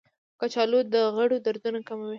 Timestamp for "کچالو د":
0.39-0.95